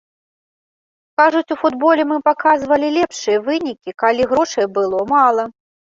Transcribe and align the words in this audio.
Кажуць, 1.21 1.51
у 1.57 1.59
футболе 1.65 2.03
мы 2.13 2.17
паказвалі 2.31 2.87
лепшыя 2.99 3.45
вынікі, 3.53 3.89
калі 4.05 4.21
грошай 4.37 4.65
было 4.77 5.09
мала. 5.19 5.51